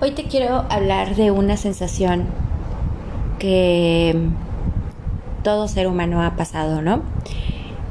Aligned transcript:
Hoy 0.00 0.10
te 0.10 0.24
quiero 0.24 0.66
hablar 0.70 1.14
de 1.14 1.30
una 1.30 1.56
sensación 1.56 2.26
que 3.38 4.28
todo 5.44 5.68
ser 5.68 5.86
humano 5.86 6.20
ha 6.20 6.34
pasado, 6.34 6.82
¿no? 6.82 7.02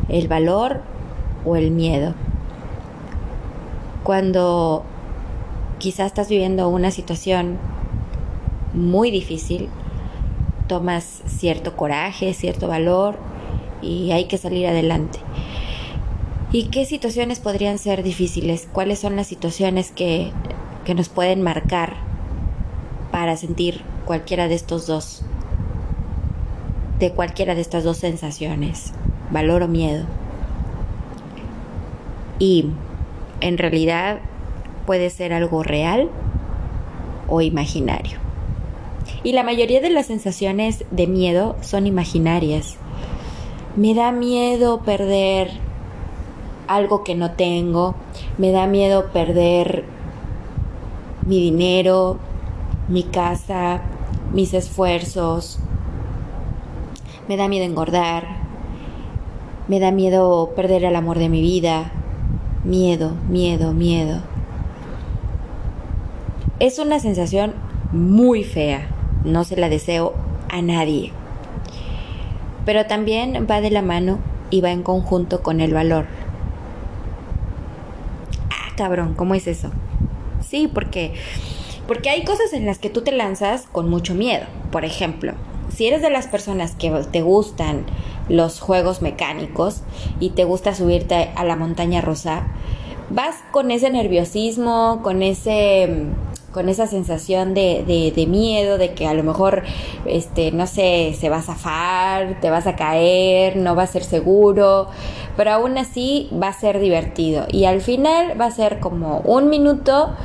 El 0.09 0.27
valor 0.27 0.81
o 1.45 1.55
el 1.55 1.71
miedo. 1.71 2.13
Cuando 4.03 4.83
quizás 5.79 6.07
estás 6.07 6.27
viviendo 6.27 6.67
una 6.67 6.91
situación 6.91 7.57
muy 8.73 9.09
difícil, 9.09 9.69
tomas 10.67 11.21
cierto 11.25 11.77
coraje, 11.77 12.33
cierto 12.33 12.67
valor 12.67 13.15
y 13.81 14.11
hay 14.11 14.25
que 14.25 14.37
salir 14.37 14.67
adelante. 14.67 15.19
¿Y 16.51 16.65
qué 16.65 16.85
situaciones 16.85 17.39
podrían 17.39 17.77
ser 17.77 18.03
difíciles? 18.03 18.67
¿Cuáles 18.71 18.99
son 18.99 19.15
las 19.15 19.27
situaciones 19.27 19.91
que, 19.91 20.31
que 20.85 20.95
nos 20.95 21.09
pueden 21.09 21.41
marcar 21.41 21.95
para 23.11 23.37
sentir 23.37 23.81
cualquiera 24.05 24.47
de 24.47 24.55
estos 24.55 24.87
dos? 24.87 25.23
De 26.99 27.11
cualquiera 27.11 27.55
de 27.55 27.61
estas 27.61 27.83
dos 27.83 27.97
sensaciones, 27.97 28.93
valor 29.31 29.63
o 29.63 29.67
miedo. 29.67 30.05
Y 32.39 32.69
en 33.41 33.57
realidad 33.57 34.19
puede 34.85 35.09
ser 35.09 35.33
algo 35.33 35.63
real 35.63 36.09
o 37.27 37.41
imaginario. 37.41 38.19
Y 39.23 39.33
la 39.33 39.43
mayoría 39.43 39.81
de 39.81 39.89
las 39.89 40.07
sensaciones 40.07 40.85
de 40.91 41.07
miedo 41.07 41.55
son 41.61 41.87
imaginarias. 41.87 42.77
Me 43.75 43.93
da 43.93 44.11
miedo 44.11 44.81
perder 44.81 45.51
algo 46.67 47.03
que 47.03 47.15
no 47.15 47.31
tengo, 47.31 47.95
me 48.37 48.51
da 48.51 48.67
miedo 48.67 49.11
perder 49.11 49.85
mi 51.25 51.39
dinero, 51.39 52.17
mi 52.87 53.03
casa, 53.03 53.81
mis 54.33 54.53
esfuerzos, 54.53 55.59
me 57.27 57.37
da 57.37 57.47
miedo 57.47 57.65
engordar, 57.65 58.25
me 59.67 59.79
da 59.79 59.91
miedo 59.91 60.51
perder 60.55 60.83
el 60.83 60.95
amor 60.95 61.19
de 61.19 61.29
mi 61.29 61.41
vida, 61.41 61.91
miedo, 62.63 63.13
miedo, 63.29 63.73
miedo. 63.73 64.21
Es 66.59 66.79
una 66.79 66.99
sensación 66.99 67.53
muy 67.91 68.43
fea, 68.43 68.87
no 69.23 69.43
se 69.43 69.55
la 69.55 69.69
deseo 69.69 70.13
a 70.49 70.61
nadie, 70.61 71.11
pero 72.65 72.85
también 72.85 73.47
va 73.49 73.61
de 73.61 73.71
la 73.71 73.81
mano 73.81 74.19
y 74.49 74.61
va 74.61 74.71
en 74.71 74.83
conjunto 74.83 75.41
con 75.41 75.61
el 75.61 75.73
valor. 75.73 76.05
Cabrón, 78.75 79.13
¿cómo 79.13 79.35
es 79.35 79.45
eso? 79.47 79.69
Sí, 80.53 80.69
porque, 80.71 81.13
porque 81.87 82.11
hay 82.11 82.23
cosas 82.25 82.53
en 82.53 82.67
las 82.67 82.77
que 82.77 82.91
tú 82.91 83.01
te 83.01 83.11
lanzas 83.11 83.65
con 83.71 83.89
mucho 83.89 84.13
miedo. 84.13 84.45
Por 84.71 84.85
ejemplo, 84.85 85.33
si 85.75 85.87
eres 85.87 86.03
de 86.03 86.11
las 86.11 86.27
personas 86.27 86.75
que 86.75 86.91
te 87.11 87.23
gustan 87.23 87.87
los 88.29 88.59
juegos 88.59 89.01
mecánicos 89.01 89.81
y 90.19 90.29
te 90.29 90.43
gusta 90.43 90.75
subirte 90.75 91.31
a 91.35 91.43
la 91.43 91.55
montaña 91.55 92.01
rusa, 92.01 92.45
vas 93.09 93.37
con 93.51 93.71
ese 93.71 93.89
nerviosismo, 93.89 94.99
con 95.01 95.23
ese 95.23 96.05
con 96.53 96.69
esa 96.69 96.87
sensación 96.87 97.53
de, 97.53 98.25
miedo, 98.29 98.77
de 98.77 98.93
que 98.93 99.07
a 99.07 99.13
lo 99.13 99.23
mejor, 99.23 99.63
este, 100.05 100.51
no 100.51 100.67
sé, 100.67 101.15
se 101.19 101.29
va 101.29 101.37
a 101.37 101.41
zafar, 101.41 102.39
te 102.39 102.49
vas 102.49 102.67
a 102.67 102.75
caer, 102.75 103.57
no 103.57 103.75
va 103.75 103.83
a 103.83 103.87
ser 103.87 104.03
seguro, 104.03 104.87
pero 105.35 105.51
aún 105.51 105.77
así 105.77 106.29
va 106.41 106.49
a 106.49 106.53
ser 106.53 106.79
divertido. 106.79 107.45
Y 107.51 107.65
al 107.65 107.81
final 107.81 108.39
va 108.39 108.45
a 108.45 108.51
ser 108.51 108.79
como 108.79 109.19
un 109.25 109.49
minuto 109.49 110.15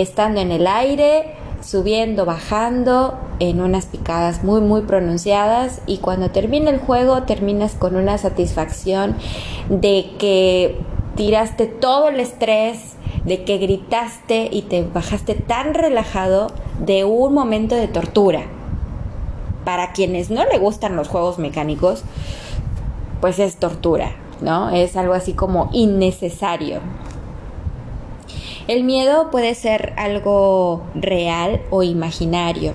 estando 0.00 0.40
en 0.40 0.52
el 0.52 0.66
aire, 0.66 1.34
subiendo, 1.62 2.24
bajando, 2.24 3.18
en 3.40 3.60
unas 3.60 3.86
picadas 3.86 4.44
muy, 4.44 4.60
muy 4.60 4.82
pronunciadas 4.82 5.80
y 5.86 5.98
cuando 5.98 6.30
termina 6.30 6.70
el 6.70 6.78
juego 6.78 7.22
terminas 7.22 7.74
con 7.74 7.96
una 7.96 8.18
satisfacción 8.18 9.16
de 9.68 10.10
que 10.18 10.78
tiraste 11.16 11.66
todo 11.66 12.08
el 12.08 12.20
estrés, 12.20 12.94
de 13.24 13.44
que 13.44 13.58
gritaste 13.58 14.48
y 14.52 14.62
te 14.62 14.82
bajaste 14.82 15.34
tan 15.34 15.74
relajado 15.74 16.48
de 16.80 17.04
un 17.04 17.32
momento 17.32 17.74
de 17.74 17.88
tortura. 17.88 18.42
Para 19.64 19.92
quienes 19.92 20.30
no 20.30 20.44
le 20.44 20.58
gustan 20.58 20.94
los 20.96 21.08
juegos 21.08 21.38
mecánicos, 21.38 22.04
pues 23.22 23.38
es 23.38 23.56
tortura, 23.56 24.12
¿no? 24.42 24.68
Es 24.70 24.96
algo 24.96 25.14
así 25.14 25.32
como 25.32 25.70
innecesario. 25.72 26.80
El 28.66 28.84
miedo 28.84 29.30
puede 29.30 29.54
ser 29.54 29.92
algo 29.98 30.84
real 30.94 31.60
o 31.68 31.82
imaginario 31.82 32.72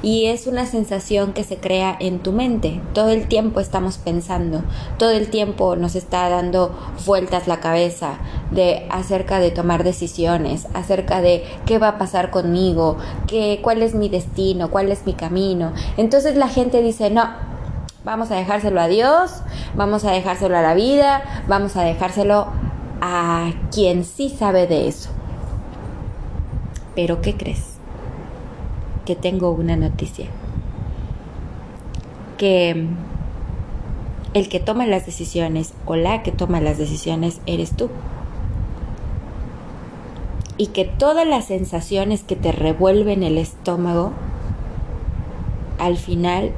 y 0.00 0.26
es 0.26 0.46
una 0.46 0.64
sensación 0.64 1.34
que 1.34 1.44
se 1.44 1.58
crea 1.58 1.94
en 2.00 2.20
tu 2.20 2.32
mente. 2.32 2.80
Todo 2.94 3.10
el 3.10 3.28
tiempo 3.28 3.60
estamos 3.60 3.98
pensando, 3.98 4.62
todo 4.98 5.10
el 5.10 5.28
tiempo 5.28 5.76
nos 5.76 5.96
está 5.96 6.30
dando 6.30 6.74
vueltas 7.04 7.46
la 7.46 7.60
cabeza 7.60 8.18
de 8.52 8.86
acerca 8.90 9.38
de 9.38 9.50
tomar 9.50 9.84
decisiones, 9.84 10.66
acerca 10.72 11.20
de 11.20 11.44
qué 11.66 11.78
va 11.78 11.88
a 11.88 11.98
pasar 11.98 12.30
conmigo, 12.30 12.96
qué, 13.26 13.60
cuál 13.62 13.82
es 13.82 13.94
mi 13.94 14.08
destino, 14.08 14.70
cuál 14.70 14.90
es 14.90 15.04
mi 15.04 15.12
camino. 15.12 15.72
Entonces 15.98 16.36
la 16.36 16.48
gente 16.48 16.80
dice, 16.80 17.10
no, 17.10 17.28
vamos 18.02 18.30
a 18.30 18.36
dejárselo 18.36 18.80
a 18.80 18.88
Dios, 18.88 19.42
vamos 19.74 20.06
a 20.06 20.12
dejárselo 20.12 20.56
a 20.56 20.62
la 20.62 20.72
vida, 20.72 21.44
vamos 21.48 21.76
a 21.76 21.82
dejárselo 21.82 22.46
a 23.00 23.52
quien 23.70 24.04
sí 24.04 24.28
sabe 24.30 24.66
de 24.66 24.88
eso. 24.88 25.10
Pero 26.98 27.22
¿qué 27.22 27.36
crees? 27.36 27.78
que 29.08 29.14
tengo 29.16 29.52
una 29.52 29.74
noticia. 29.74 30.26
Que 32.36 32.88
el 34.34 34.48
que 34.50 34.60
toma 34.60 34.84
las 34.84 35.06
decisiones 35.06 35.72
o 35.86 35.94
la 35.94 36.22
que 36.22 36.30
toma 36.30 36.60
las 36.60 36.76
decisiones 36.76 37.40
eres 37.46 37.70
tú. 37.70 37.88
Y 40.58 40.66
que 40.66 40.84
todas 40.84 41.24
las 41.24 41.46
sensaciones 41.46 42.22
que 42.22 42.36
te 42.36 42.50
revuelven 42.50 43.22
el 43.22 43.38
estómago, 43.38 44.12
al 45.78 45.96
final 45.96 46.52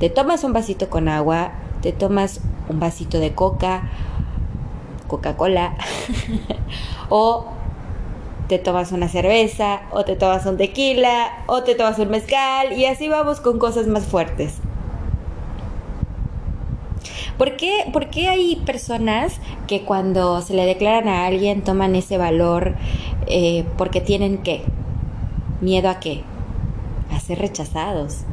te 0.00 0.10
tomas 0.10 0.42
un 0.42 0.52
vasito 0.52 0.90
con 0.90 1.08
agua, 1.08 1.52
te 1.80 1.92
tomas 1.92 2.40
un 2.68 2.80
vasito 2.80 3.20
de 3.20 3.34
coca, 3.34 3.82
Coca-Cola, 5.06 5.76
o 7.08 7.57
te 8.48 8.58
tomas 8.58 8.92
una 8.92 9.08
cerveza, 9.08 9.82
o 9.90 10.04
te 10.04 10.16
tomas 10.16 10.46
un 10.46 10.56
tequila, 10.56 11.44
o 11.46 11.62
te 11.62 11.74
tomas 11.74 11.98
un 11.98 12.08
mezcal, 12.08 12.72
y 12.72 12.86
así 12.86 13.08
vamos 13.08 13.40
con 13.40 13.58
cosas 13.58 13.86
más 13.86 14.04
fuertes. 14.06 14.54
¿Por 17.36 17.56
qué, 17.56 17.84
¿Por 17.92 18.10
qué, 18.10 18.28
hay 18.28 18.56
personas 18.56 19.40
que 19.68 19.82
cuando 19.82 20.42
se 20.42 20.54
le 20.54 20.66
declaran 20.66 21.08
a 21.08 21.26
alguien 21.26 21.62
toman 21.62 21.94
ese 21.94 22.18
valor 22.18 22.74
eh, 23.28 23.64
porque 23.76 24.00
tienen 24.00 24.38
qué? 24.38 24.62
¿Miedo 25.60 25.88
a 25.88 26.00
qué? 26.00 26.24
A 27.12 27.20
ser 27.20 27.38
rechazados. 27.38 28.24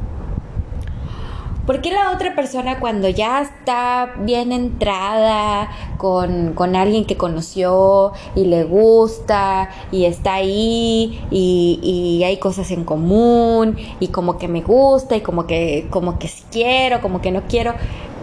¿Por 1.66 1.80
qué 1.80 1.90
la 1.90 2.12
otra 2.12 2.36
persona 2.36 2.78
cuando 2.78 3.08
ya 3.08 3.42
está 3.42 4.14
bien 4.20 4.52
entrada 4.52 5.68
con, 5.98 6.54
alguien 6.76 7.04
que 7.04 7.16
conoció 7.16 8.12
y 8.36 8.44
le 8.44 8.62
gusta 8.62 9.70
y 9.90 10.04
está 10.04 10.34
ahí 10.34 11.20
y, 11.32 11.80
y, 11.82 12.22
hay 12.22 12.36
cosas 12.36 12.70
en 12.70 12.84
común 12.84 13.76
y 13.98 14.08
como 14.08 14.38
que 14.38 14.46
me 14.46 14.62
gusta 14.62 15.16
y 15.16 15.22
como 15.22 15.48
que, 15.48 15.88
como 15.90 16.20
que 16.20 16.30
quiero, 16.52 17.00
como 17.00 17.20
que 17.20 17.32
no 17.32 17.42
quiero? 17.48 17.74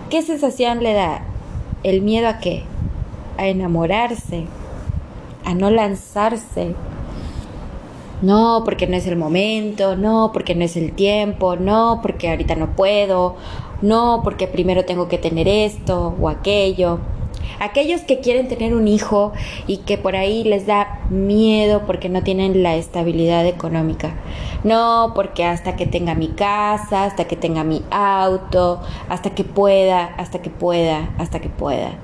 ¿Qué 0.09 0.21
sensación 0.21 0.81
le 0.81 0.93
da? 0.93 1.23
¿El 1.83 2.01
miedo 2.01 2.29
a 2.29 2.39
qué? 2.39 2.63
A 3.37 3.47
enamorarse, 3.47 4.45
a 5.43 5.53
no 5.53 5.69
lanzarse, 5.69 6.75
no, 8.23 8.63
porque 8.63 8.87
no 8.87 8.95
es 8.95 9.05
el 9.05 9.17
momento, 9.17 9.97
no, 9.97 10.31
porque 10.33 10.55
no 10.55 10.63
es 10.63 10.77
el 10.77 10.93
tiempo, 10.93 11.57
no, 11.57 11.99
porque 12.01 12.29
ahorita 12.29 12.55
no 12.55 12.73
puedo, 12.73 13.35
no, 13.81 14.21
porque 14.23 14.47
primero 14.47 14.85
tengo 14.85 15.09
que 15.09 15.17
tener 15.17 15.47
esto 15.47 16.15
o 16.19 16.29
aquello. 16.29 16.99
Aquellos 17.59 18.01
que 18.01 18.21
quieren 18.21 18.47
tener 18.47 18.73
un 18.73 18.87
hijo 18.87 19.33
y 19.67 19.77
que 19.77 19.97
por 19.97 20.15
ahí 20.15 20.45
les 20.45 20.65
da 20.65 21.01
miedo 21.09 21.83
porque 21.85 22.07
no 22.07 22.23
tienen 22.23 22.63
la 22.63 22.75
estabilidad 22.75 23.45
económica. 23.45 24.15
No, 24.63 25.11
porque 25.13 25.43
hasta 25.43 25.75
que 25.75 25.85
tenga 25.85 26.15
mi 26.15 26.29
casa, 26.29 27.03
hasta 27.03 27.25
que 27.25 27.35
tenga 27.35 27.65
mi 27.65 27.83
auto, 27.91 28.79
hasta 29.09 29.31
que 29.31 29.43
pueda, 29.43 30.05
hasta 30.17 30.41
que 30.41 30.49
pueda, 30.49 31.13
hasta 31.17 31.41
que 31.41 31.49
pueda 31.49 31.97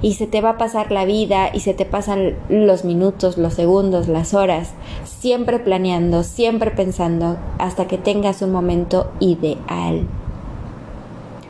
y 0.00 0.14
se 0.14 0.26
te 0.26 0.40
va 0.40 0.50
a 0.50 0.58
pasar 0.58 0.92
la 0.92 1.04
vida 1.04 1.50
y 1.52 1.60
se 1.60 1.74
te 1.74 1.84
pasan 1.84 2.36
los 2.48 2.84
minutos, 2.84 3.36
los 3.36 3.54
segundos, 3.54 4.08
las 4.08 4.32
horas, 4.32 4.72
siempre 5.04 5.58
planeando, 5.58 6.22
siempre 6.22 6.70
pensando 6.70 7.36
hasta 7.58 7.88
que 7.88 7.98
tengas 7.98 8.42
un 8.42 8.52
momento 8.52 9.10
ideal. 9.18 10.06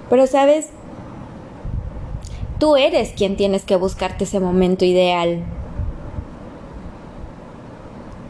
Pero 0.08 0.26
sabes, 0.26 0.70
tú 2.58 2.76
eres 2.76 3.12
quien 3.12 3.36
tienes 3.36 3.64
que 3.64 3.76
buscarte 3.76 4.24
ese 4.24 4.40
momento 4.40 4.84
ideal. 4.84 5.42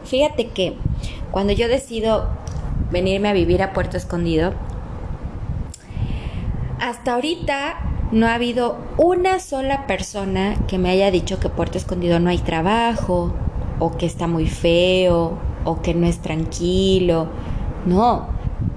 Fíjate 0.03 0.49
que 0.49 0.75
cuando 1.31 1.53
yo 1.53 1.67
decido 1.69 2.27
venirme 2.91 3.29
a 3.29 3.33
vivir 3.33 3.63
a 3.63 3.71
Puerto 3.71 3.95
Escondido, 3.95 4.53
hasta 6.79 7.13
ahorita 7.13 7.88
no 8.11 8.27
ha 8.27 8.33
habido 8.33 8.77
una 8.97 9.39
sola 9.39 9.85
persona 9.85 10.55
que 10.67 10.77
me 10.77 10.89
haya 10.89 11.11
dicho 11.11 11.39
que 11.39 11.49
Puerto 11.49 11.77
Escondido 11.77 12.19
no 12.19 12.29
hay 12.29 12.39
trabajo, 12.39 13.33
o 13.79 13.97
que 13.97 14.05
está 14.05 14.27
muy 14.27 14.47
feo, 14.47 15.37
o 15.63 15.81
que 15.81 15.93
no 15.93 16.07
es 16.07 16.19
tranquilo. 16.19 17.27
No, 17.85 18.27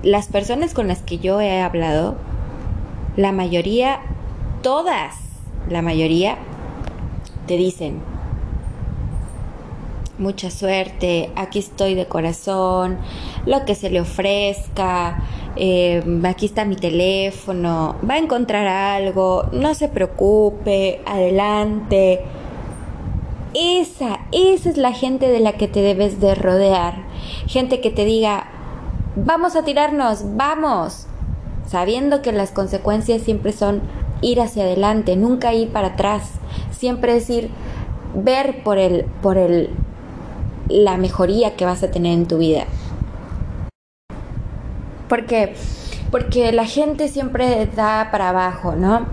las 0.02 0.29
personas 0.29 0.75
con 0.75 0.87
las 0.87 1.02
que 1.02 1.19
yo 1.19 1.40
he 1.40 1.61
hablado, 1.61 2.17
la 3.17 3.32
mayoría, 3.32 4.00
todas, 4.62 5.17
la 5.69 5.82
mayoría, 5.82 6.37
te 7.46 7.56
dicen, 7.56 8.00
mucha 10.19 10.50
suerte, 10.50 11.31
aquí 11.37 11.58
estoy 11.58 11.94
de 11.94 12.06
corazón, 12.06 12.99
lo 13.44 13.64
que 13.64 13.75
se 13.75 13.90
le 13.90 14.00
ofrezca, 14.00 15.23
eh, 15.56 16.02
aquí 16.25 16.46
está 16.46 16.64
mi 16.64 16.76
teléfono, 16.76 17.96
va 18.08 18.14
a 18.14 18.19
encontrar 18.19 18.66
algo, 18.66 19.44
no 19.52 19.75
se 19.75 19.88
preocupe, 19.88 21.00
adelante. 21.06 22.20
Esa, 23.54 24.20
esa 24.32 24.70
es 24.70 24.76
la 24.78 24.93
gente 24.93 25.28
de 25.28 25.40
la 25.40 25.52
que 25.52 25.69
te 25.69 25.82
debes 25.82 26.20
de 26.20 26.34
rodear. 26.34 27.04
Gente 27.46 27.81
que 27.81 27.90
te 27.90 28.04
diga, 28.04 28.49
vamos 29.16 29.56
a 29.56 29.64
tirarnos, 29.64 30.37
vamos. 30.37 31.06
Sabiendo 31.66 32.22
que 32.22 32.32
las 32.32 32.50
consecuencias 32.50 33.22
siempre 33.22 33.52
son 33.52 33.82
ir 34.22 34.40
hacia 34.40 34.64
adelante, 34.64 35.16
nunca 35.16 35.52
ir 35.52 35.69
para 35.69 35.88
atrás. 35.88 36.31
Siempre 36.70 37.16
es 37.16 37.28
ir, 37.28 37.50
ver 38.14 38.62
por 38.62 38.78
el, 38.78 39.04
por 39.20 39.37
el, 39.37 39.70
la 40.69 40.96
mejoría 40.96 41.56
que 41.56 41.66
vas 41.66 41.82
a 41.82 41.90
tener 41.90 42.12
en 42.12 42.26
tu 42.26 42.38
vida. 42.38 42.64
Porque, 45.12 45.53
porque 46.11 46.53
la 46.53 46.64
gente 46.64 47.06
siempre 47.06 47.67
da 47.67 48.09
para 48.11 48.31
abajo, 48.31 48.76
¿no? 48.76 49.09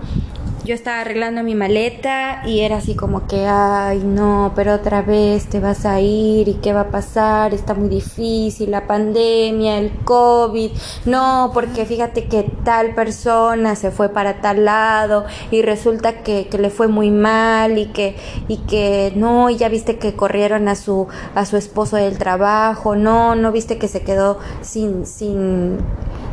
Yo 0.70 0.76
estaba 0.76 1.00
arreglando 1.00 1.42
mi 1.42 1.56
maleta 1.56 2.42
y 2.46 2.60
era 2.60 2.76
así 2.76 2.94
como 2.94 3.26
que, 3.26 3.44
ay, 3.44 4.04
no, 4.04 4.52
pero 4.54 4.72
otra 4.72 5.02
vez 5.02 5.46
te 5.46 5.58
vas 5.58 5.84
a 5.84 6.00
ir 6.00 6.46
y 6.46 6.54
qué 6.62 6.72
va 6.72 6.82
a 6.82 6.90
pasar, 6.92 7.52
está 7.52 7.74
muy 7.74 7.88
difícil, 7.88 8.70
la 8.70 8.86
pandemia, 8.86 9.78
el 9.78 9.90
COVID, 10.04 10.70
no, 11.06 11.50
porque 11.52 11.86
fíjate 11.86 12.28
que 12.28 12.44
tal 12.62 12.94
persona 12.94 13.74
se 13.74 13.90
fue 13.90 14.10
para 14.10 14.40
tal 14.40 14.64
lado 14.64 15.24
y 15.50 15.62
resulta 15.62 16.22
que, 16.22 16.46
que 16.46 16.58
le 16.58 16.70
fue 16.70 16.86
muy 16.86 17.10
mal 17.10 17.76
y 17.76 17.86
que, 17.86 18.14
y 18.46 18.58
que 18.58 19.12
no, 19.16 19.50
y 19.50 19.56
ya 19.56 19.68
viste 19.68 19.98
que 19.98 20.14
corrieron 20.14 20.68
a 20.68 20.76
su, 20.76 21.08
a 21.34 21.46
su 21.46 21.56
esposo 21.56 21.96
del 21.96 22.16
trabajo, 22.16 22.94
no, 22.94 23.34
no 23.34 23.50
viste 23.50 23.76
que 23.76 23.88
se 23.88 24.02
quedó 24.02 24.38
sin, 24.60 25.04
sin, 25.04 25.78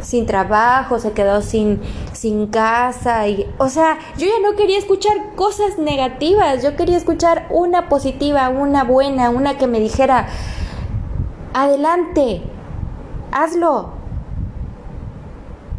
sin 0.07 0.25
trabajo, 0.25 0.99
se 0.99 1.11
quedó 1.11 1.41
sin, 1.41 1.81
sin 2.13 2.47
casa 2.47 3.27
y, 3.27 3.45
o 3.57 3.67
sea, 3.67 3.99
yo 4.17 4.25
ya 4.25 4.39
no 4.41 4.55
quería 4.55 4.77
escuchar 4.77 5.35
cosas 5.35 5.77
negativas, 5.77 6.63
yo 6.63 6.77
quería 6.77 6.95
escuchar 6.95 7.45
una 7.49 7.89
positiva, 7.89 8.47
una 8.47 8.85
buena, 8.85 9.29
una 9.29 9.57
que 9.57 9.67
me 9.67 9.81
dijera, 9.81 10.29
adelante, 11.53 12.41
hazlo, 13.33 13.96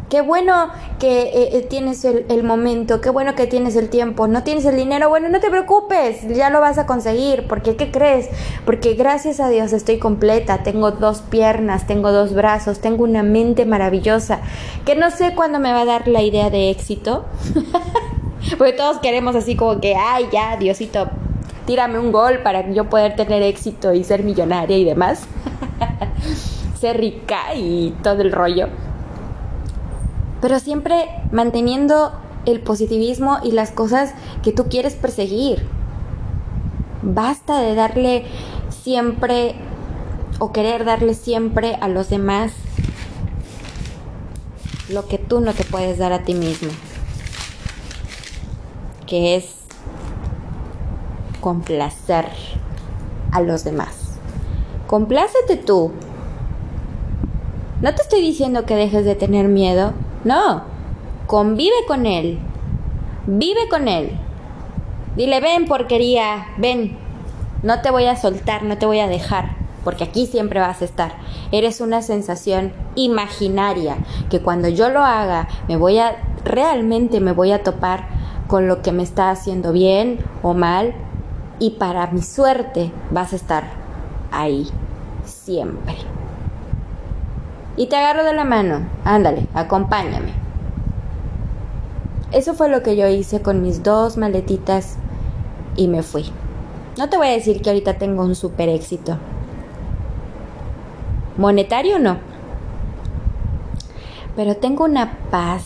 Qué 0.09 0.21
bueno 0.21 0.69
que 0.97 1.21
eh, 1.21 1.57
eh, 1.57 1.67
tienes 1.69 2.03
el, 2.03 2.43
momento, 2.43 2.99
qué 2.99 3.11
bueno 3.11 3.35
que 3.35 3.45
tienes 3.45 3.75
el 3.75 3.89
tiempo. 3.89 4.27
No 4.27 4.41
tienes 4.41 4.65
el 4.65 4.75
dinero, 4.75 5.07
bueno, 5.07 5.29
no 5.29 5.39
te 5.39 5.51
preocupes, 5.51 6.27
ya 6.35 6.49
lo 6.49 6.59
vas 6.59 6.79
a 6.79 6.87
conseguir. 6.87 7.47
Porque, 7.47 7.75
¿qué 7.75 7.91
crees? 7.91 8.27
Porque 8.65 8.95
gracias 8.95 9.39
a 9.39 9.49
Dios 9.49 9.71
estoy 9.71 9.99
completa, 9.99 10.63
tengo 10.63 10.89
dos 10.89 11.21
piernas, 11.21 11.85
tengo 11.85 12.11
dos 12.11 12.33
brazos, 12.33 12.79
tengo 12.79 13.03
una 13.03 13.21
mente 13.21 13.65
maravillosa. 13.65 14.41
Que 14.83 14.95
no 14.95 15.11
sé 15.11 15.35
cuándo 15.35 15.59
me 15.59 15.71
va 15.71 15.81
a 15.81 15.85
dar 15.85 16.07
la 16.07 16.23
idea 16.23 16.49
de 16.49 16.71
éxito. 16.71 17.25
Porque 18.57 18.73
todos 18.73 18.97
queremos 18.97 19.35
así 19.35 19.55
como 19.55 19.79
que, 19.79 19.93
ay, 19.95 20.25
ya, 20.31 20.57
Diosito, 20.57 21.07
tírame 21.67 21.99
un 21.99 22.11
gol 22.11 22.39
para 22.41 22.67
yo 22.71 22.89
poder 22.89 23.15
tener 23.15 23.43
éxito 23.43 23.93
y 23.93 24.03
ser 24.03 24.23
millonaria 24.23 24.75
y 24.75 24.85
demás. 24.85 25.27
ser 26.79 26.97
rica 26.97 27.53
y 27.53 27.93
todo 28.01 28.23
el 28.23 28.31
rollo 28.31 28.69
pero 30.41 30.59
siempre 30.59 31.09
manteniendo 31.31 32.11
el 32.45 32.61
positivismo 32.61 33.37
y 33.43 33.51
las 33.51 33.71
cosas 33.71 34.13
que 34.43 34.51
tú 34.51 34.65
quieres 34.65 34.95
perseguir. 34.95 35.65
Basta 37.01 37.59
de 37.59 37.75
darle 37.75 38.25
siempre 38.69 39.55
o 40.39 40.51
querer 40.51 40.85
darle 40.85 41.13
siempre 41.13 41.75
a 41.81 41.87
los 41.87 42.09
demás 42.09 42.53
lo 44.89 45.07
que 45.07 45.17
tú 45.17 45.39
no 45.39 45.53
te 45.53 45.63
puedes 45.63 45.97
dar 45.97 46.13
a 46.13 46.23
ti 46.23 46.33
mismo, 46.33 46.69
que 49.05 49.35
es 49.35 49.53
complacer 51.41 52.25
a 53.31 53.41
los 53.41 53.63
demás. 53.63 54.17
Complácete 54.87 55.57
tú. 55.57 55.91
No 57.81 57.93
te 57.93 58.01
estoy 58.01 58.21
diciendo 58.21 58.65
que 58.65 58.75
dejes 58.75 59.05
de 59.05 59.15
tener 59.15 59.47
miedo, 59.47 59.93
no, 60.29 60.61
convive 61.25 61.87
con 61.87 62.05
él. 62.05 62.37
Vive 63.25 63.67
con 63.67 63.87
él. 63.87 64.11
Dile, 65.15 65.39
ven 65.39 65.65
porquería, 65.65 66.49
ven. 66.59 66.95
No 67.63 67.81
te 67.81 67.89
voy 67.89 68.05
a 68.05 68.15
soltar, 68.15 68.61
no 68.61 68.77
te 68.77 68.85
voy 68.85 68.99
a 68.99 69.07
dejar, 69.07 69.55
porque 69.83 70.03
aquí 70.03 70.27
siempre 70.27 70.59
vas 70.59 70.83
a 70.83 70.85
estar. 70.85 71.13
Eres 71.51 71.81
una 71.81 72.03
sensación 72.03 72.73
imaginaria 72.93 73.97
que 74.29 74.39
cuando 74.39 74.67
yo 74.67 74.89
lo 74.89 75.03
haga 75.03 75.47
me 75.67 75.77
voy 75.77 75.97
a, 75.97 76.17
realmente 76.45 77.21
me 77.21 77.31
voy 77.31 77.51
a 77.51 77.63
topar 77.63 78.07
con 78.47 78.67
lo 78.67 78.83
que 78.83 78.91
me 78.91 79.01
está 79.01 79.31
haciendo 79.31 79.71
bien 79.71 80.19
o 80.43 80.53
mal 80.53 80.93
y 81.57 81.71
para 81.71 82.05
mi 82.11 82.21
suerte 82.21 82.91
vas 83.09 83.33
a 83.33 83.35
estar 83.35 83.63
ahí 84.31 84.67
siempre 85.23 86.18
y 87.79 87.87
te 87.87 87.95
agarro 87.95 88.25
de 88.25 88.33
la 88.33 88.43
mano. 88.43 88.81
Ándale, 89.05 89.47
acompáñame. 89.53 90.33
Eso 92.33 92.53
fue 92.53 92.67
lo 92.67 92.83
que 92.83 92.97
yo 92.97 93.07
hice 93.07 93.41
con 93.41 93.61
mis 93.61 93.83
dos 93.83 94.17
maletitas 94.17 94.97
y 95.77 95.87
me 95.87 96.03
fui. 96.03 96.25
No 96.97 97.07
te 97.07 97.15
voy 97.15 97.27
a 97.27 97.31
decir 97.31 97.61
que 97.61 97.69
ahorita 97.69 97.93
tengo 97.93 98.23
un 98.23 98.35
super 98.35 98.67
éxito. 98.67 99.17
Monetario 101.37 101.99
no. 101.99 102.17
Pero 104.35 104.57
tengo 104.57 104.83
una 104.83 105.17
paz, 105.31 105.63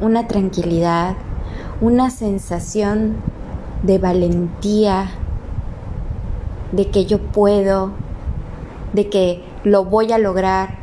una 0.00 0.26
tranquilidad, 0.26 1.16
una 1.82 2.08
sensación 2.08 3.16
de 3.82 3.98
valentía, 3.98 5.10
de 6.72 6.88
que 6.88 7.04
yo 7.04 7.18
puedo, 7.20 7.90
de 8.94 9.10
que 9.10 9.44
lo 9.64 9.84
voy 9.84 10.12
a 10.12 10.18
lograr, 10.18 10.81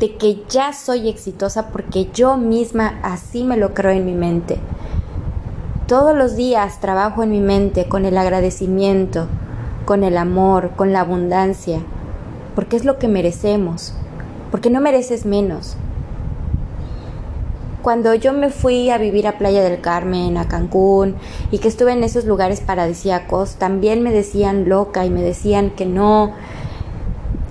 de 0.00 0.16
que 0.16 0.42
ya 0.48 0.72
soy 0.72 1.08
exitosa 1.08 1.68
porque 1.68 2.08
yo 2.12 2.36
misma 2.36 2.98
así 3.02 3.44
me 3.44 3.56
lo 3.56 3.74
creo 3.74 3.92
en 3.92 4.06
mi 4.06 4.14
mente. 4.14 4.58
Todos 5.86 6.14
los 6.14 6.36
días 6.36 6.80
trabajo 6.80 7.22
en 7.22 7.30
mi 7.30 7.40
mente 7.40 7.88
con 7.88 8.04
el 8.04 8.18
agradecimiento, 8.18 9.26
con 9.84 10.04
el 10.04 10.18
amor, 10.18 10.72
con 10.76 10.92
la 10.92 11.00
abundancia, 11.00 11.80
porque 12.54 12.76
es 12.76 12.84
lo 12.84 12.98
que 12.98 13.08
merecemos, 13.08 13.94
porque 14.50 14.68
no 14.68 14.80
mereces 14.80 15.24
menos. 15.24 15.76
Cuando 17.82 18.14
yo 18.14 18.34
me 18.34 18.50
fui 18.50 18.90
a 18.90 18.98
vivir 18.98 19.26
a 19.26 19.38
Playa 19.38 19.62
del 19.62 19.80
Carmen, 19.80 20.36
a 20.36 20.46
Cancún, 20.46 21.14
y 21.50 21.58
que 21.58 21.68
estuve 21.68 21.92
en 21.92 22.04
esos 22.04 22.26
lugares 22.26 22.60
paradisíacos, 22.60 23.54
también 23.54 24.02
me 24.02 24.12
decían 24.12 24.68
loca 24.68 25.06
y 25.06 25.10
me 25.10 25.22
decían 25.22 25.70
que 25.70 25.86
no, 25.86 26.34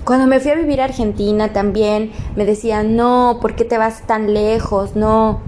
cuando 0.08 0.26
me 0.26 0.40
fui 0.40 0.50
a 0.50 0.54
vivir 0.54 0.80
a 0.80 0.84
Argentina 0.84 1.52
también 1.52 2.12
me 2.34 2.46
decían, 2.46 2.96
no, 2.96 3.40
¿por 3.42 3.54
qué 3.54 3.66
te 3.66 3.76
vas 3.76 4.06
tan 4.06 4.32
lejos? 4.32 4.96
No. 4.96 5.40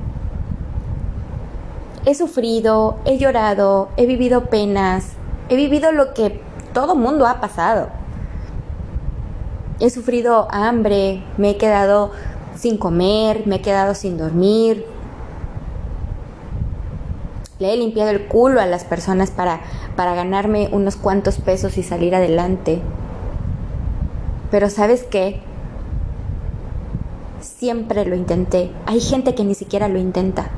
He 2.05 2.15
sufrido, 2.15 2.99
he 3.07 3.17
llorado, 3.17 3.89
he 3.97 4.05
vivido 4.05 4.51
penas, 4.51 5.13
he 5.49 5.57
vivido 5.57 5.93
lo 5.93 6.13
que 6.13 6.43
todo 6.75 6.95
mundo 6.95 7.27
ha 7.27 7.41
pasado. 7.41 7.89
He 9.79 9.89
sufrido 9.89 10.47
hambre, 10.51 11.25
me 11.39 11.53
he 11.53 11.57
quedado 11.57 12.11
sin 12.55 12.77
comer, 12.77 13.47
me 13.47 13.57
he 13.57 13.63
quedado 13.63 13.95
sin 13.95 14.19
dormir. 14.19 14.85
Le 17.61 17.73
he 17.73 17.77
limpiado 17.79 18.11
el 18.11 18.29
culo 18.29 18.61
a 18.61 18.67
las 18.67 18.85
personas 18.85 19.31
para, 19.31 19.61
para 19.97 20.15
ganarme 20.15 20.69
unos 20.71 20.97
cuantos 20.97 21.39
pesos 21.39 21.79
y 21.79 21.83
salir 21.83 22.15
adelante. 22.15 22.83
Pero 24.51 24.69
sabes 24.69 25.05
qué? 25.05 25.41
Siempre 27.41 28.05
lo 28.05 28.17
intenté. 28.17 28.71
Hay 28.87 29.01
gente 29.01 29.35
que 29.35 29.45
ni 29.45 29.55
siquiera 29.55 29.89
lo 29.89 29.99
intenta. 29.99 30.51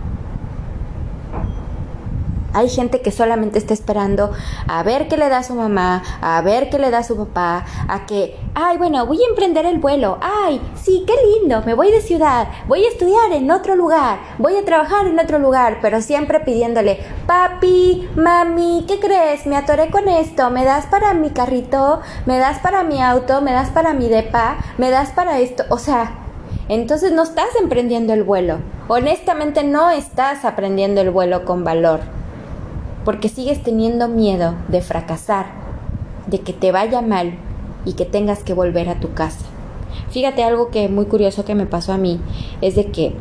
Hay 2.55 2.69
gente 2.69 3.01
que 3.01 3.11
solamente 3.11 3.59
está 3.59 3.73
esperando 3.73 4.33
a 4.69 4.83
ver 4.83 5.09
qué 5.09 5.17
le 5.17 5.29
da 5.29 5.43
su 5.43 5.55
mamá, 5.55 6.03
a 6.21 6.41
ver 6.43 6.69
qué 6.71 6.79
le 6.79 6.91
da 6.91 7.03
su 7.03 7.17
papá, 7.17 7.65
a 7.89 8.07
que, 8.07 8.37
ay, 8.55 8.77
bueno, 8.77 9.07
voy 9.07 9.23
a 9.23 9.29
emprender 9.29 9.65
el 9.65 9.79
vuelo, 9.79 10.19
ay, 10.21 10.61
sí, 10.75 11.05
qué 11.07 11.15
lindo, 11.41 11.63
me 11.65 11.75
voy 11.75 11.91
de 11.91 12.01
ciudad, 12.01 12.49
voy 12.69 12.85
a 12.85 12.89
estudiar 12.89 13.33
en 13.33 13.51
otro 13.51 13.75
lugar, 13.75 14.19
voy 14.39 14.57
a 14.57 14.65
trabajar 14.65 15.07
en 15.07 15.19
otro 15.19 15.39
lugar, 15.39 15.79
pero 15.81 16.01
siempre 16.03 16.41
pidiéndole, 16.41 16.99
papi, 17.27 18.09
mami, 18.17 18.85
¿qué 18.87 19.01
crees? 19.01 19.47
Me 19.47 19.57
atoré 19.57 19.91
con 19.91 20.09
esto, 20.09 20.51
¿me 20.51 20.65
das 20.65 20.87
para 20.87 21.15
mi 21.15 21.31
carrito? 21.31 22.01
¿Me 22.27 22.39
das 22.39 22.59
para 22.59 22.83
mi 22.85 23.03
auto? 23.03 23.41
¿Me 23.41 23.53
das 23.53 23.71
para 23.71 23.95
mi 23.95 24.09
depa? 24.09 24.59
¿Me 24.79 24.91
das 24.91 25.11
para 25.11 25.39
esto? 25.41 25.65
O 25.71 25.79
sea, 25.79 26.19
entonces 26.69 27.13
no 27.13 27.23
estás 27.23 27.49
emprendiendo 27.61 28.13
el 28.13 28.23
vuelo. 28.23 28.59
Honestamente 28.89 29.65
no 29.65 29.91
estás 29.91 30.45
aprendiendo 30.45 31.01
el 31.01 31.11
vuelo 31.11 31.45
con 31.45 31.65
valor 31.65 32.22
porque 33.05 33.29
sigues 33.29 33.63
teniendo 33.63 34.09
miedo 34.09 34.55
de 34.69 34.81
fracasar, 34.81 35.47
de 36.27 36.41
que 36.41 36.53
te 36.53 36.73
vaya 36.73 37.03
mal 37.03 37.35
y 37.85 37.95
que 37.95 38.05
tengas 38.05 38.43
que 38.43 38.55
volver 38.55 38.89
a 38.89 39.01
tu 39.01 39.13
casa. 39.15 39.45
Fíjate 40.11 40.45
algo 40.45 40.71
que 40.71 40.89
muy 40.89 41.07
curioso 41.07 41.45
que 41.45 41.55
me 41.55 41.67
pasó 41.67 41.93
a 41.93 41.99
mí, 41.99 42.21
es 42.61 42.75
de 42.75 42.87
que 42.87 43.15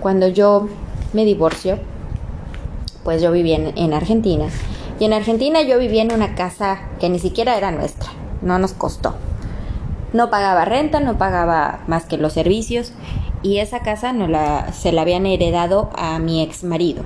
cuando 0.00 0.28
yo 0.28 0.68
me 1.12 1.24
divorcio, 1.24 1.78
pues 3.04 3.22
yo 3.22 3.32
vivía 3.32 3.56
en, 3.56 3.78
en 3.78 3.92
Argentina, 3.92 4.46
y 5.00 5.04
en 5.04 5.12
Argentina 5.12 5.62
yo 5.62 5.78
vivía 5.78 6.02
en 6.02 6.12
una 6.12 6.34
casa 6.34 6.80
que 6.98 7.08
ni 7.08 7.18
siquiera 7.18 7.56
era 7.56 7.70
nuestra, 7.70 8.10
no 8.42 8.58
nos 8.58 8.72
costó. 8.72 9.14
No 10.12 10.30
pagaba 10.30 10.64
renta, 10.64 11.00
no 11.00 11.18
pagaba 11.18 11.80
más 11.86 12.06
que 12.06 12.16
los 12.16 12.32
servicios, 12.32 12.92
y 13.42 13.58
esa 13.58 13.80
casa 13.80 14.12
no 14.12 14.26
la, 14.26 14.72
se 14.72 14.90
la 14.90 15.02
habían 15.02 15.26
heredado 15.26 15.90
a 15.96 16.18
mi 16.18 16.42
ex 16.42 16.64
marido. 16.64 17.02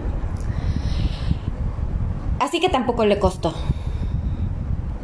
Así 2.42 2.58
que 2.58 2.68
tampoco 2.68 3.04
le 3.04 3.20
costó. 3.20 3.54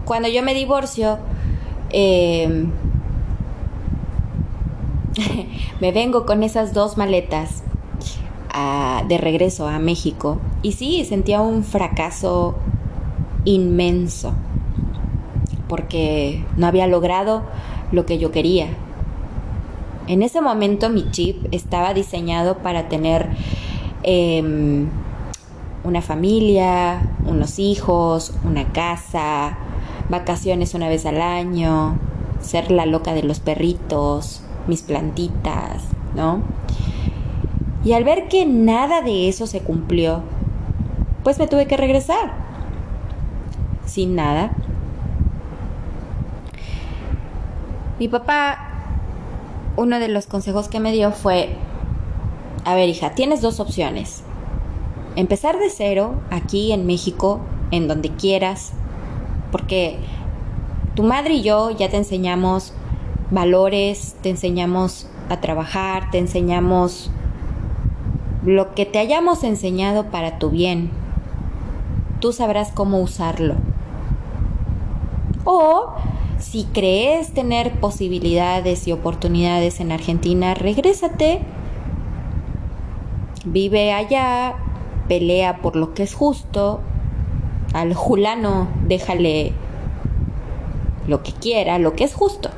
Cuando 0.05 0.27
yo 0.27 0.43
me 0.43 0.55
divorcio, 0.55 1.21
em, 1.91 2.73
me 5.81 5.93
vengo 5.93 6.27
con 6.27 6.43
esas 6.43 6.75
dos 6.75 6.97
maletas 6.97 7.63
de 9.07 9.19
regreso 9.19 9.69
a 9.69 9.79
México. 9.79 10.41
Y 10.63 10.73
sí, 10.73 11.05
sentía 11.05 11.41
un 11.41 11.63
fracaso 11.63 12.57
inmenso. 13.45 14.35
Porque 15.69 16.45
no 16.57 16.67
había 16.67 16.89
logrado 16.89 17.45
lo 17.93 18.05
que 18.05 18.19
yo 18.19 18.33
quería. 18.33 18.67
En 20.09 20.25
ese 20.25 20.41
momento 20.41 20.91
mi 20.91 21.09
chip 21.13 21.47
estaba 21.53 21.95
diseñado 21.95 22.59
para 22.59 22.89
tener 22.89 23.29
em, 24.03 24.89
una 25.85 26.03
familia, 26.03 27.08
unos 27.29 27.59
hijos, 27.59 28.33
una 28.45 28.73
casa, 28.73 29.57
vacaciones 30.09 30.75
una 30.75 30.89
vez 30.89 31.07
al 31.07 31.21
año, 31.21 31.99
ser 32.41 32.71
la 32.71 32.87
loca 32.87 33.15
de 33.15 33.23
los 33.23 33.41
perritos, 33.41 34.43
mis 34.67 34.83
plantitas, 34.83 35.85
¿no? 36.15 36.43
Y 37.85 37.93
al 37.93 38.05
ver 38.05 38.29
que 38.29 38.47
nada 38.47 39.03
de 39.03 39.29
eso 39.29 39.47
se 39.47 39.61
cumplió, 39.61 40.23
pues 41.23 41.39
me 41.39 41.47
tuve 41.47 41.67
que 41.67 41.77
regresar. 41.77 42.33
Sin 43.87 44.15
nada. 44.15 44.51
Mi 47.99 48.09
papá, 48.09 48.59
uno 49.77 49.99
de 49.99 50.09
los 50.09 50.27
consejos 50.27 50.69
que 50.69 50.81
me 50.81 50.93
dio 50.93 51.13
fue, 51.13 51.57
a 52.65 52.75
ver 52.75 52.89
hija, 52.89 53.11
tienes 53.15 53.41
dos 53.41 53.61
opciones 53.61 54.23
empezar 55.17 55.59
de 55.59 55.71
cero 55.71 56.21
aquí 56.31 56.73
en 56.73 56.87
México, 56.87 57.41
en 57.71 57.89
donde 57.89 58.11
quieras, 58.11 58.73
porque 59.51 59.99
tu 60.95 61.03
madre 61.03 61.35
y 61.35 61.43
yo 61.43 61.71
ya 61.71 61.89
te 61.89 61.97
enseñamos 61.97 62.73
valores, 63.31 64.17
te 64.23 64.31
enseñamos 64.31 65.09
a 65.29 65.41
trabajar, 65.41 66.11
te 66.11 66.19
enseñamos 66.19 67.11
lo 68.45 68.75
que 68.75 68.87
te 68.87 68.99
hayamos 68.99 69.45
enseñado 69.45 70.07
para 70.11 70.39
tu 70.39 70.51
bien. 70.51 70.91
Tú 72.21 72.33
sabrás 72.33 72.73
cómo 72.73 73.01
usarlo. 73.01 73.55
O 75.45 75.93
si 76.39 76.65
crees 76.65 77.33
tener 77.33 77.81
posibilidades 77.81 78.87
y 78.87 78.93
oportunidades 78.93 79.81
en 79.81 79.93
Argentina, 79.93 80.55
regrésate. 80.55 81.41
Vive 83.45 83.93
allá, 83.93 84.57
pelea 85.09 85.59
por 85.63 85.75
lo 85.75 85.95
que 85.95 86.03
es 86.05 86.15
justo, 86.15 86.81
al 87.73 87.95
julano 87.95 88.69
déjale 88.87 89.53
lo 91.07 91.23
que 91.23 91.33
quiera, 91.33 91.79
lo 91.79 91.95
que 91.95 92.05
es 92.05 92.15
justo, 92.15 92.51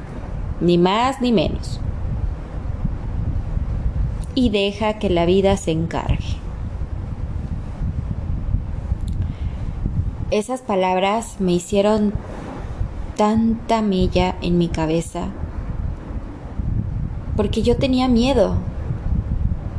ni 0.60 0.76
más 0.76 1.20
ni 1.20 1.32
menos. 1.32 1.80
Y 4.34 4.50
deja 4.50 4.98
que 4.98 5.10
la 5.10 5.26
vida 5.26 5.56
se 5.56 5.70
encargue. 5.70 6.36
Esas 10.30 10.60
palabras 10.60 11.36
me 11.40 11.52
hicieron 11.52 12.12
tanta 13.16 13.82
mella 13.82 14.36
en 14.40 14.58
mi 14.58 14.68
cabeza 14.68 15.28
porque 17.36 17.62
yo 17.62 17.76
tenía 17.76 18.06
miedo 18.06 18.56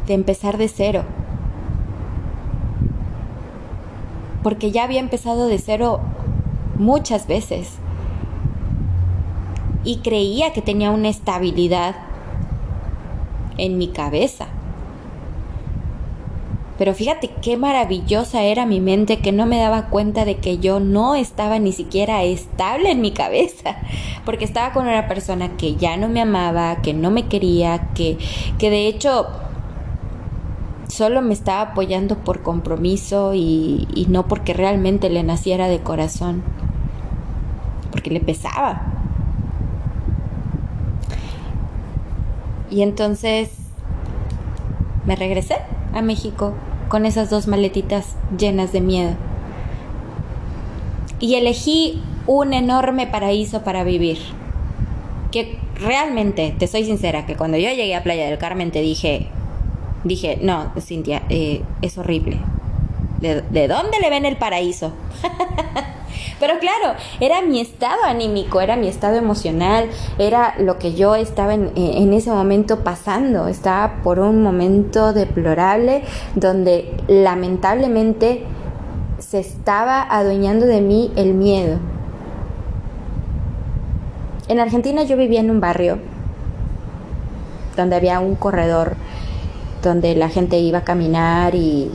de 0.07 0.13
empezar 0.13 0.57
de 0.57 0.67
cero 0.67 1.05
porque 4.43 4.71
ya 4.71 4.83
había 4.83 4.99
empezado 4.99 5.47
de 5.47 5.59
cero 5.59 5.99
muchas 6.77 7.27
veces 7.27 7.73
y 9.83 9.97
creía 9.97 10.53
que 10.53 10.61
tenía 10.61 10.91
una 10.91 11.09
estabilidad 11.09 11.95
en 13.57 13.77
mi 13.77 13.87
cabeza. 13.87 14.47
Pero 16.77 16.95
fíjate 16.95 17.29
qué 17.43 17.57
maravillosa 17.57 18.41
era 18.41 18.65
mi 18.65 18.79
mente 18.79 19.19
que 19.19 19.31
no 19.31 19.45
me 19.45 19.59
daba 19.59 19.89
cuenta 19.89 20.25
de 20.25 20.37
que 20.37 20.57
yo 20.57 20.79
no 20.79 21.13
estaba 21.13 21.59
ni 21.59 21.73
siquiera 21.73 22.23
estable 22.23 22.89
en 22.89 23.01
mi 23.01 23.11
cabeza, 23.11 23.77
porque 24.25 24.45
estaba 24.45 24.73
con 24.73 24.87
una 24.87 25.07
persona 25.07 25.57
que 25.57 25.75
ya 25.75 25.95
no 25.97 26.09
me 26.09 26.21
amaba, 26.21 26.81
que 26.81 26.95
no 26.95 27.11
me 27.11 27.27
quería, 27.27 27.89
que, 27.93 28.17
que 28.57 28.71
de 28.71 28.87
hecho 28.87 29.27
solo 30.91 31.21
me 31.21 31.33
estaba 31.33 31.71
apoyando 31.71 32.17
por 32.17 32.41
compromiso 32.41 33.33
y, 33.33 34.05
no 34.09 34.27
porque 34.27 34.53
realmente 34.53 35.09
le 35.09 35.23
naciera 35.23 35.67
de 35.67 35.79
corazón, 35.79 36.43
porque 37.91 38.11
le 38.11 38.19
pesaba. 38.19 38.81
Y 42.69 42.81
entonces 42.81 43.51
me 45.05 45.15
regresé 45.15 45.55
a 45.93 46.01
México 46.01 46.53
con 46.89 47.05
esas 47.05 47.29
dos 47.29 47.47
maletitas 47.47 48.15
llenas 48.37 48.73
de 48.73 48.81
miedo. 48.81 49.11
Y 51.19 51.35
elegí 51.35 52.01
un 52.27 52.53
enorme 52.53 53.07
paraíso 53.07 53.63
para 53.63 53.83
vivir. 53.83 54.17
Que 55.31 55.57
realmente, 55.75 56.53
te 56.57 56.67
soy 56.67 56.83
sincera, 56.83 57.25
que 57.25 57.37
cuando 57.37 57.57
yo 57.57 57.69
llegué 57.69 57.95
a 57.95 58.03
Playa 58.03 58.25
del 58.25 58.37
Carmen 58.37 58.71
te 58.71 58.81
dije, 58.81 59.29
dije, 60.03 60.37
no, 60.41 60.71
Cintia, 60.79 61.23
eh, 61.29 61.63
es 61.81 61.97
horrible. 61.97 62.39
¿De, 63.19 63.67
dónde 63.67 63.99
le 64.01 64.09
ven 64.09 64.25
el 64.25 64.37
paraíso? 64.37 64.93
Pero 66.39 66.57
claro, 66.57 66.97
era 67.19 67.43
mi 67.43 67.59
estado 67.59 68.03
anímico, 68.03 68.61
era 68.61 68.75
mi 68.75 68.87
estado 68.87 69.15
emocional, 69.15 69.89
era 70.17 70.55
lo 70.57 70.79
que 70.79 70.95
yo 70.95 71.13
estaba 71.13 71.53
en, 71.53 71.67
eh, 71.75 71.97
en, 71.97 72.13
ese 72.13 72.31
momento 72.31 72.83
pasando. 72.83 73.47
Estaba 73.47 74.01
por 74.01 74.17
un 74.17 74.41
momento 74.41 75.13
deplorable 75.13 76.03
donde 76.33 76.97
lamentablemente 77.07 78.43
se 79.19 79.39
estaba 79.39 80.01
adueñando 80.01 80.65
de 80.65 80.81
mí 80.81 81.11
el 81.15 81.35
miedo. 81.35 81.77
En 84.47 84.59
Argentina 84.59 85.03
yo 85.03 85.15
vivía 85.15 85.41
en 85.41 85.51
un 85.51 85.61
barrio 85.61 85.99
donde 87.77 87.95
había 87.95 88.19
un 88.19 88.35
corredor 88.35 88.95
donde 89.81 90.15
la 90.15 90.29
gente 90.29 90.59
iba 90.59 90.79
a 90.79 90.83
caminar 90.83 91.55
y 91.55 91.91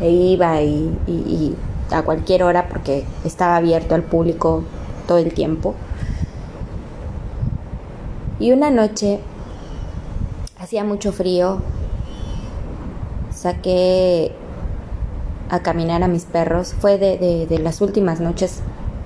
e 0.00 0.10
iba 0.10 0.62
y, 0.62 1.56
a 1.90 2.02
cualquier 2.02 2.44
hora 2.44 2.68
porque 2.68 3.04
estaba 3.24 3.56
abierto 3.56 3.94
al 3.94 4.02
público 4.02 4.62
todo 5.06 5.18
el 5.18 5.34
tiempo. 5.34 5.74
Y 8.38 8.52
una 8.52 8.70
noche 8.70 9.18
hacía 10.58 10.84
mucho 10.84 11.12
frío, 11.12 11.58
saqué 13.34 14.32
a 15.50 15.60
caminar 15.60 16.02
a 16.02 16.08
mis 16.08 16.24
perros, 16.24 16.74
fue 16.78 16.96
de, 16.96 17.46
de 17.46 17.58
las 17.58 17.80
últimas 17.80 18.20
noches 18.20 18.60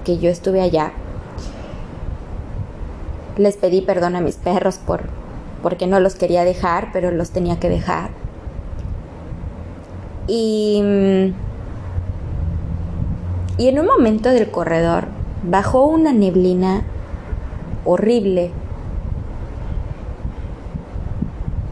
que 0.04 0.18
yo 0.18 0.30
estuve 0.30 0.60
allá. 0.60 0.92
Les 3.38 3.56
pedí 3.56 3.80
perdón 3.80 4.14
a 4.14 4.20
mis 4.20 4.36
perros 4.36 4.78
por, 4.78 5.08
porque 5.64 5.86
no 5.86 5.98
los 5.98 6.14
quería 6.14 6.44
dejar, 6.44 6.90
pero 6.92 7.10
los 7.10 7.30
tenía 7.30 7.58
que 7.58 7.70
dejar. 7.70 8.10
Y 10.26 10.82
mm, 10.84 11.54
Y 13.56 13.68
en 13.68 13.78
un 13.78 13.86
momento 13.86 14.28
del 14.28 14.50
corredor 14.50 15.06
bajó 15.42 15.86
una 15.86 16.12
neblina 16.12 16.82
horrible. 17.86 18.50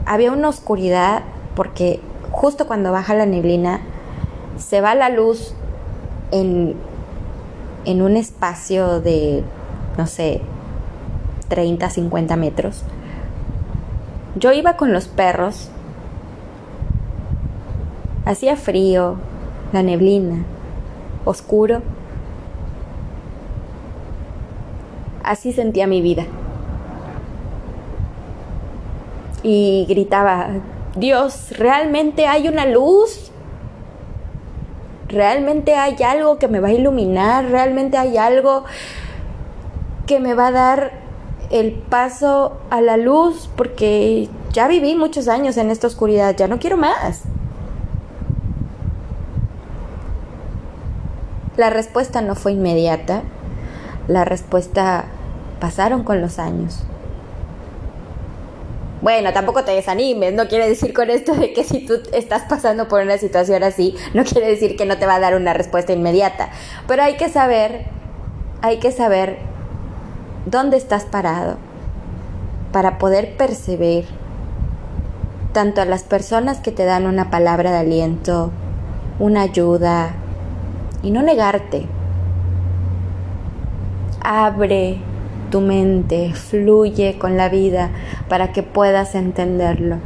Había 0.06 0.32
una 0.32 0.49
oscuridad 0.49 1.25
porque 1.54 2.00
justo 2.30 2.66
cuando 2.66 2.92
baja 2.92 3.14
la 3.14 3.26
neblina 3.26 3.80
se 4.56 4.80
va 4.80 4.94
la 4.94 5.11
luz 5.11 5.54
en, 6.30 6.76
en 7.84 8.00
un 8.00 8.16
espacio 8.16 9.00
de, 9.00 9.44
no 9.99 10.06
sé, 10.06 10.40
30, 11.49 11.90
50 11.90 12.37
metros. 12.37 12.84
Yo 14.34 14.52
iba 14.52 14.76
con 14.76 14.92
los 14.92 15.08
perros. 15.08 15.70
Hacía 18.24 18.56
frío, 18.56 19.16
la 19.72 19.82
neblina, 19.82 20.44
oscuro. 21.24 21.82
Así 25.22 25.52
sentía 25.52 25.86
mi 25.86 26.00
vida. 26.00 26.24
Y 29.42 29.86
gritaba, 29.88 30.48
Dios, 30.96 31.52
¿realmente 31.58 32.26
hay 32.26 32.48
una 32.48 32.64
luz? 32.64 33.32
¿Realmente 35.08 35.74
hay 35.74 36.02
algo 36.02 36.38
que 36.38 36.48
me 36.48 36.60
va 36.60 36.68
a 36.68 36.72
iluminar? 36.72 37.46
¿Realmente 37.46 37.98
hay 37.98 38.16
algo 38.16 38.64
que 40.06 40.20
me 40.20 40.34
va 40.34 40.46
a 40.46 40.52
dar 40.52 40.92
el 41.52 41.73
paso 41.73 42.59
a 42.71 42.80
la 42.80 42.97
luz? 42.97 43.49
Porque 43.56 44.28
ya 44.52 44.66
viví 44.66 44.97
muchos 44.97 45.28
años 45.28 45.56
en 45.56 45.71
esta 45.71 45.87
oscuridad, 45.87 46.35
ya 46.37 46.49
no 46.49 46.59
quiero 46.59 46.76
más. 46.76 47.23
La 51.56 51.71
respuesta 51.71 52.23
no 52.23 52.35
fue 52.35 52.52
inmediata, 52.52 53.23
la 54.09 54.25
respuesta 54.25 55.04
pasaron 55.61 56.02
con 56.02 56.21
los 56.21 56.38
años. 56.38 56.82
Bueno, 59.02 59.32
tampoco 59.32 59.64
te 59.64 59.73
desanimes, 59.73 60.32
no 60.32 60.47
quiere 60.49 60.68
decir 60.68 60.94
con 60.94 61.11
esto 61.11 61.35
de 61.35 61.52
que 61.52 61.64
si 61.64 61.85
tú 61.85 61.94
estás 62.12 62.42
pasando 62.42 62.88
por 62.88 63.02
una 63.02 63.18
situación 63.18 63.64
así, 63.64 63.97
no 64.14 64.25
quiere 64.25 64.49
decir 64.49 64.76
que 64.76 64.87
no 64.87 64.97
te 64.97 65.06
va 65.06 65.16
a 65.16 65.21
dar 65.21 65.35
una 65.35 65.52
respuesta 65.52 65.92
inmediata, 65.92 66.50
pero 66.87 67.02
hay 67.02 67.16
que 67.16 67.28
saber, 67.28 67.85
hay 68.62 68.78
que 68.78 68.92
saber 68.92 69.51
dónde 70.46 70.76
estás 70.76 71.04
parado 71.04 71.56
para 72.72 72.99
poder 72.99 73.37
percibir 73.37 74.06
tanto 75.52 75.80
a 75.80 75.84
las 75.84 76.02
personas 76.02 76.61
que 76.61 76.72
te 76.72 76.84
dan 76.84 77.06
una 77.06 77.30
palabra 77.30 77.70
de 77.70 77.78
aliento, 77.78 78.50
una 79.18 79.42
ayuda, 79.42 80.14
y 81.02 81.11
no 81.11 81.22
negarte. 81.22 81.87
Abre 84.22 84.99
tu 85.50 85.61
mente, 85.61 86.32
fluye 86.32 87.18
con 87.18 87.37
la 87.37 87.49
vida 87.49 87.90
para 88.28 88.52
que 88.52 88.62
puedas 88.62 89.14
entenderlo. 89.14 89.96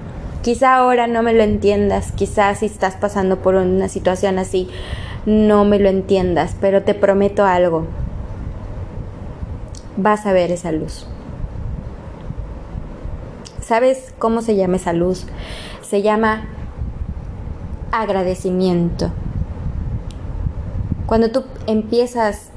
Quizá 0.42 0.76
ahora 0.76 1.06
no 1.06 1.22
me 1.22 1.34
lo 1.34 1.42
entiendas, 1.42 2.12
quizás 2.12 2.58
si 2.58 2.66
estás 2.66 2.96
pasando 2.96 3.42
por 3.42 3.54
una 3.56 3.88
situación 3.88 4.38
así, 4.38 4.68
no 5.26 5.64
me 5.64 5.78
lo 5.78 5.88
entiendas, 5.88 6.56
pero 6.60 6.82
te 6.82 6.94
prometo 6.94 7.44
algo. 7.44 7.86
Vas 9.96 10.26
a 10.26 10.32
ver 10.32 10.50
esa 10.50 10.72
luz. 10.72 11.06
¿Sabes 13.60 14.12
cómo 14.18 14.42
se 14.42 14.54
llama 14.54 14.76
esa 14.76 14.92
luz? 14.92 15.26
Se 15.82 16.02
llama 16.02 16.46
agradecimiento. 17.90 19.10
Cuando 21.06 21.30
tú 21.30 21.44
empiezas 21.66 22.50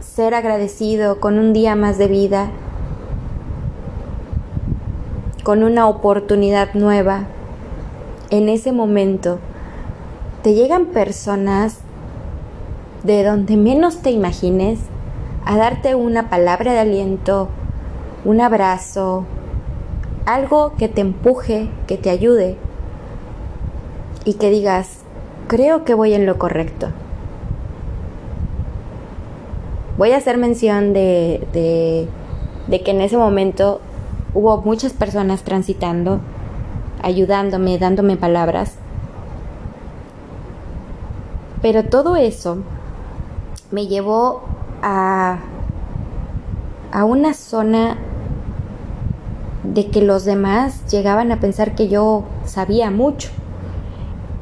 ser 0.00 0.34
agradecido 0.34 1.18
con 1.20 1.38
un 1.38 1.52
día 1.52 1.74
más 1.74 1.98
de 1.98 2.06
vida, 2.06 2.50
con 5.42 5.64
una 5.64 5.88
oportunidad 5.88 6.74
nueva, 6.74 7.24
en 8.30 8.48
ese 8.48 8.72
momento 8.72 9.38
te 10.42 10.54
llegan 10.54 10.86
personas 10.86 11.78
de 13.02 13.24
donde 13.24 13.56
menos 13.56 13.98
te 14.02 14.10
imagines 14.10 14.78
a 15.44 15.56
darte 15.56 15.94
una 15.94 16.30
palabra 16.30 16.72
de 16.72 16.80
aliento, 16.80 17.48
un 18.24 18.40
abrazo, 18.40 19.26
algo 20.26 20.74
que 20.76 20.88
te 20.88 21.02
empuje, 21.02 21.68
que 21.86 21.98
te 21.98 22.10
ayude 22.10 22.56
y 24.24 24.34
que 24.34 24.50
digas, 24.50 25.04
creo 25.48 25.84
que 25.84 25.94
voy 25.94 26.14
en 26.14 26.26
lo 26.26 26.38
correcto. 26.38 26.88
Voy 29.98 30.12
a 30.12 30.16
hacer 30.16 30.38
mención 30.38 30.92
de, 30.92 31.46
de, 32.68 32.80
que 32.80 32.90
en 32.90 33.00
ese 33.00 33.16
momento 33.16 33.80
hubo 34.32 34.62
muchas 34.62 34.92
personas 34.92 35.42
transitando, 35.42 36.20
ayudándome, 37.02 37.78
dándome 37.78 38.16
palabras. 38.16 38.76
Pero 41.62 41.84
todo 41.84 42.16
eso 42.16 42.58
me 43.70 43.86
llevó 43.86 44.42
a, 44.84 45.38
a 46.92 47.04
una 47.04 47.32
zona 47.32 47.96
de 49.64 49.88
que 49.88 50.02
los 50.02 50.26
demás 50.26 50.86
llegaban 50.92 51.32
a 51.32 51.40
pensar 51.40 51.74
que 51.74 51.88
yo 51.88 52.24
sabía 52.44 52.90
mucho. 52.90 53.30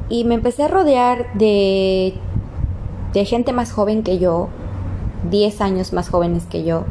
Y 0.09 0.25
me 0.25 0.35
empecé 0.35 0.63
a 0.63 0.67
rodear 0.67 1.33
de, 1.33 2.13
de 3.13 3.25
gente 3.25 3.53
más 3.53 3.71
joven 3.71 4.03
que 4.03 4.19
yo, 4.19 4.49
10 5.31 5.61
años 5.61 5.93
más 5.93 6.09
jóvenes 6.09 6.45
que 6.45 6.65
yo. 6.65 6.83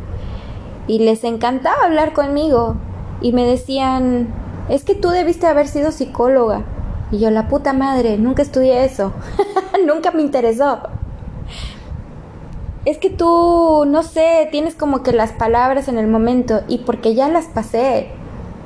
Y 0.88 1.00
les 1.00 1.22
encantaba 1.22 1.84
hablar 1.84 2.14
conmigo. 2.14 2.76
Y 3.20 3.32
me 3.32 3.44
decían, 3.44 4.28
es 4.70 4.82
que 4.82 4.94
tú 4.94 5.10
debiste 5.10 5.46
haber 5.46 5.68
sido 5.68 5.92
psicóloga. 5.92 6.64
Y 7.10 7.18
yo, 7.18 7.30
la 7.30 7.48
puta 7.48 7.74
madre, 7.74 8.16
nunca 8.16 8.40
estudié 8.40 8.84
eso. 8.84 9.12
nunca 9.86 10.10
me 10.10 10.22
interesó. 10.22 10.80
Es 12.84 12.98
que 12.98 13.10
tú, 13.10 13.84
no 13.86 14.02
sé, 14.02 14.48
tienes 14.50 14.74
como 14.74 15.02
que 15.02 15.12
las 15.12 15.32
palabras 15.32 15.86
en 15.86 15.98
el 15.98 16.08
momento 16.08 16.62
y 16.68 16.78
porque 16.78 17.14
ya 17.14 17.28
las 17.28 17.46
pasé. 17.46 18.08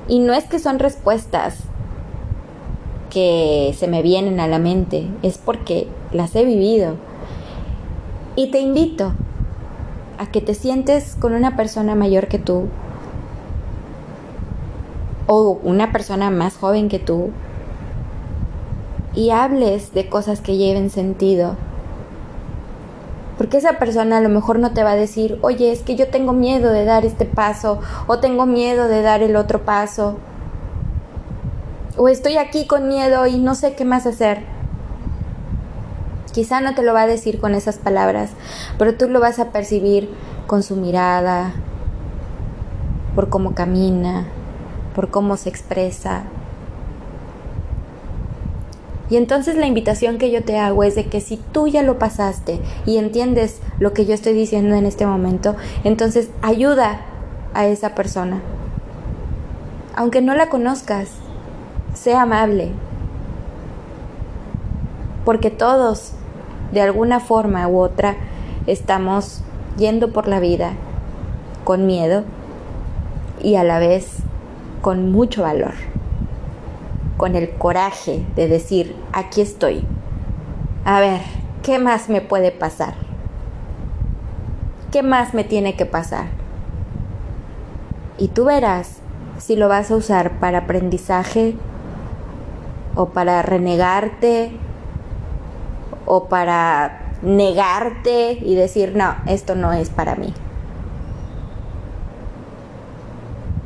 Y 0.09 0.20
no 0.20 0.33
es 0.33 0.44
que 0.44 0.59
son 0.59 0.79
respuestas 0.79 1.59
que 3.11 3.74
se 3.76 3.88
me 3.88 4.02
vienen 4.02 4.40
a 4.40 4.48
la 4.48 4.59
mente, 4.59 5.07
es 5.22 5.38
porque 5.38 5.87
las 6.12 6.35
he 6.35 6.44
vivido. 6.44 6.96
Y 8.37 8.50
te 8.50 8.61
invito 8.61 9.12
a 10.18 10.26
que 10.26 10.40
te 10.40 10.55
sientes 10.55 11.16
con 11.18 11.35
una 11.35 11.57
persona 11.57 11.94
mayor 11.94 12.29
que 12.29 12.38
tú 12.38 12.68
o 15.26 15.59
una 15.62 15.92
persona 15.92 16.31
más 16.31 16.57
joven 16.57 16.88
que 16.88 16.98
tú 16.98 17.31
y 19.14 19.31
hables 19.31 19.92
de 19.92 20.09
cosas 20.09 20.40
que 20.40 20.57
lleven 20.57 20.90
sentido. 20.90 21.57
Porque 23.38 23.59
esa 23.59 23.79
persona 23.79 24.18
a 24.18 24.20
lo 24.20 24.29
mejor 24.29 24.59
no 24.59 24.72
te 24.72 24.83
va 24.83 24.92
a 24.92 24.96
decir, 24.96 25.38
oye, 25.42 25.72
es 25.72 25.83
que 25.83 25.94
yo 25.94 26.09
tengo 26.09 26.33
miedo 26.33 26.70
de 26.70 26.85
dar 26.85 27.05
este 27.05 27.27
paso 27.27 27.81
o 28.07 28.18
tengo 28.18 28.46
miedo 28.46 28.88
de 28.88 29.03
dar 29.03 29.22
el 29.22 29.37
otro 29.37 29.64
paso 29.64 30.16
o 31.96 32.09
estoy 32.09 32.37
aquí 32.37 32.66
con 32.66 32.88
miedo 32.88 33.27
y 33.27 33.38
no 33.38 33.55
sé 33.55 33.75
qué 33.75 33.85
más 33.85 34.07
hacer. 34.07 34.44
Quizá 36.33 36.61
no 36.61 36.75
te 36.75 36.83
lo 36.83 36.92
va 36.92 37.03
a 37.03 37.07
decir 37.07 37.40
con 37.40 37.55
esas 37.55 37.79
palabras, 37.79 38.31
pero 38.79 38.94
tú 38.94 39.09
lo 39.09 39.20
vas 39.20 39.38
a 39.38 39.53
percibir 39.53 40.11
con 40.46 40.62
su 40.62 40.77
mirada, 40.77 41.55
por 43.14 43.31
cómo 43.31 43.55
camina, 43.55 44.27
por 44.94 45.11
cómo 45.11 45.38
se 45.38 45.49
expresa. 45.49 46.25
Y 49.09 49.16
entonces 49.16 49.57
la 49.57 49.66
invitación 49.66 50.19
que 50.19 50.31
yo 50.31 50.42
te 50.42 50.59
hago 50.59 50.83
es 50.83 50.95
de 50.95 51.07
que 51.07 51.21
si 51.21 51.37
tú 51.37 51.69
ya 51.69 51.83
lo 51.83 51.99
pasaste 51.99 52.61
y 52.87 52.99
entiendes 52.99 53.61
lo 53.79 53.92
que 53.92 54.05
yo 54.05 54.14
estoy 54.14 54.33
diciendo 54.33 54.75
en 54.75 54.87
este 54.87 55.07
momento, 55.07 55.57
entonces 55.85 56.31
ayuda 56.42 57.01
a 57.55 57.66
esa 57.66 57.95
persona. 57.95 58.42
Aunque 59.95 60.21
no 60.21 60.35
la 60.35 60.49
conozcas, 60.49 61.11
sea 61.95 62.23
amable. 62.23 62.71
Porque 65.25 65.51
todos 65.51 66.12
de 66.73 66.81
alguna 66.81 67.21
forma 67.21 67.66
u 67.69 67.79
otra 67.79 68.16
estamos 68.66 69.42
yendo 69.77 70.12
por 70.12 70.29
la 70.29 70.40
vida 70.40 70.73
con 71.64 71.87
miedo 71.87 72.25
y 73.42 73.57
a 73.57 73.64
la 73.64 73.79
vez 73.79 74.19
con 74.81 75.11
mucho 75.11 75.42
valor, 75.42 75.75
con 77.16 77.35
el 77.35 77.50
coraje 77.50 78.24
de 78.37 78.48
decir, 78.48 78.96
aquí 79.12 79.40
estoy. 79.40 79.85
A 80.85 81.00
ver, 81.00 81.20
¿qué 81.62 81.79
más 81.79 82.09
me 82.09 82.20
puede 82.20 82.52
pasar? 82.52 82.94
¿Qué 84.92 85.02
más 85.02 85.35
me 85.35 85.44
tiene 85.44 85.76
que 85.76 85.87
pasar? 85.87 86.26
Y 88.18 88.29
tú 88.29 88.44
verás 88.44 88.98
si 89.38 89.57
lo 89.57 89.68
vas 89.68 89.90
a 89.90 89.96
usar 89.96 90.38
para 90.38 90.59
aprendizaje 90.59 91.55
o 92.94 93.11
para 93.11 93.42
renegarte 93.42 94.52
o 96.07 96.24
para 96.24 97.12
negarte 97.22 98.38
y 98.40 98.55
decir, 98.55 98.94
no, 98.96 99.16
esto 99.26 99.55
no 99.55 99.72
es 99.72 99.90
para 99.90 100.14
mí. 100.14 100.33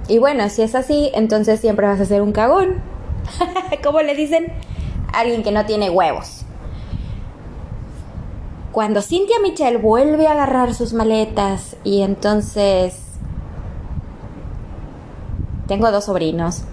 Y 0.09 0.19
bueno, 0.19 0.49
si 0.49 0.63
es 0.63 0.75
así, 0.75 1.11
entonces 1.15 1.61
siempre 1.61 1.87
vas 1.87 2.01
a 2.01 2.05
ser 2.05 2.23
un 2.23 2.33
cagón. 2.33 2.90
¿Cómo 3.83 4.01
le 4.03 4.15
dicen? 4.15 4.53
Alguien 5.13 5.43
que 5.43 5.53
no 5.53 5.67
tiene 5.67 5.91
huevos. 5.91 6.45
Cuando 8.73 9.03
Cynthia 9.03 9.37
Michelle 9.43 9.79
vuelve 9.79 10.27
a 10.27 10.33
agarrar 10.33 10.75
sus 10.75 10.93
maletas 10.93 11.77
y 11.85 12.03
entonces... 12.03 13.03
Tengo 15.67 15.91
dos 15.93 16.07
sobrinos 16.07 16.65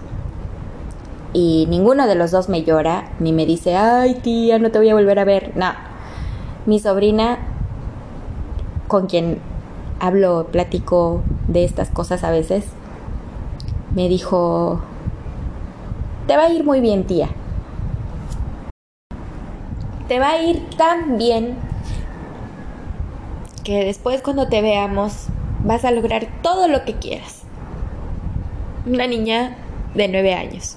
y 1.32 1.66
ninguno 1.68 2.06
de 2.06 2.14
los 2.14 2.30
dos 2.30 2.48
me 2.48 2.64
llora 2.64 3.10
ni 3.20 3.32
me 3.32 3.46
dice, 3.46 3.76
ay 3.76 4.14
tía, 4.14 4.58
no 4.58 4.70
te 4.70 4.78
voy 4.78 4.88
a 4.88 4.94
volver 4.94 5.18
a 5.18 5.24
ver. 5.24 5.52
No, 5.56 5.72
mi 6.66 6.80
sobrina, 6.80 7.38
con 8.88 9.06
quien 9.06 9.40
hablo, 10.00 10.48
platico 10.50 11.22
de 11.46 11.64
estas 11.64 11.90
cosas 11.90 12.24
a 12.24 12.30
veces, 12.30 12.64
me 13.94 14.08
dijo, 14.08 14.80
te 16.28 16.36
va 16.36 16.44
a 16.44 16.50
ir 16.50 16.62
muy 16.62 16.80
bien 16.80 17.04
tía. 17.04 17.30
Te 20.08 20.18
va 20.18 20.32
a 20.32 20.42
ir 20.42 20.68
tan 20.76 21.16
bien 21.16 21.56
que 23.64 23.84
después 23.84 24.20
cuando 24.20 24.46
te 24.46 24.60
veamos 24.60 25.28
vas 25.64 25.86
a 25.86 25.90
lograr 25.90 26.28
todo 26.42 26.68
lo 26.68 26.84
que 26.84 26.94
quieras. 26.98 27.44
Una 28.86 29.06
niña 29.06 29.56
de 29.94 30.08
nueve 30.08 30.34
años. 30.34 30.76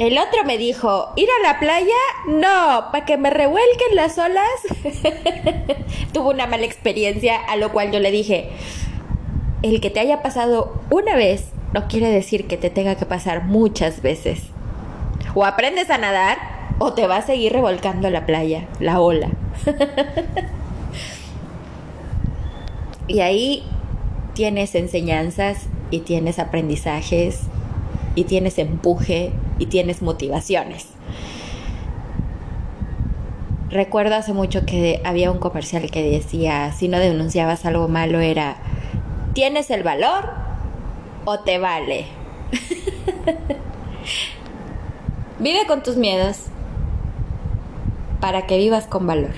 El 0.00 0.18
otro 0.18 0.44
me 0.44 0.58
dijo, 0.58 1.12
¿ir 1.14 1.28
a 1.40 1.52
la 1.52 1.60
playa? 1.60 1.94
No, 2.26 2.90
para 2.90 3.04
que 3.04 3.16
me 3.16 3.30
revuelquen 3.30 3.94
las 3.94 4.18
olas. 4.18 4.44
Tuvo 6.12 6.30
una 6.30 6.48
mala 6.48 6.64
experiencia, 6.64 7.36
a 7.36 7.56
lo 7.56 7.70
cual 7.72 7.92
yo 7.92 8.00
le 8.00 8.10
dije, 8.10 8.50
el 9.62 9.80
que 9.80 9.90
te 9.90 10.00
haya 10.00 10.20
pasado 10.22 10.80
una 10.90 11.14
vez 11.14 11.52
no 11.72 11.88
quiere 11.88 12.10
decir 12.10 12.46
que 12.46 12.56
te 12.56 12.70
tenga 12.70 12.94
que 12.94 13.06
pasar 13.06 13.44
muchas 13.44 14.02
veces. 14.02 14.42
O 15.34 15.44
aprendes 15.44 15.90
a 15.90 15.98
nadar 15.98 16.38
o 16.78 16.92
te 16.92 17.06
va 17.06 17.16
a 17.16 17.22
seguir 17.22 17.52
revolcando 17.52 18.08
la 18.10 18.24
playa, 18.24 18.66
la 18.80 19.00
ola. 19.00 19.30
y 23.08 23.20
ahí 23.20 23.64
tienes 24.34 24.74
enseñanzas 24.74 25.66
y 25.90 26.00
tienes 26.00 26.38
aprendizajes 26.38 27.42
y 28.14 28.24
tienes 28.24 28.58
empuje 28.58 29.32
y 29.58 29.66
tienes 29.66 30.02
motivaciones. 30.02 30.86
Recuerdo 33.70 34.14
hace 34.14 34.32
mucho 34.32 34.64
que 34.64 35.02
había 35.04 35.30
un 35.30 35.38
comercial 35.38 35.90
que 35.90 36.02
decía, 36.02 36.72
si 36.72 36.88
no 36.88 36.98
denunciabas 36.98 37.66
algo 37.66 37.86
malo 37.86 38.20
era, 38.20 38.56
¿tienes 39.34 39.70
el 39.70 39.82
valor 39.82 40.47
o 41.28 41.40
te 41.40 41.58
vale? 41.58 42.06
Vive 45.38 45.66
con 45.66 45.82
tus 45.82 45.96
miedos 45.96 46.46
para 48.18 48.46
que 48.46 48.56
vivas 48.56 48.86
con 48.86 49.06
valor. 49.06 49.34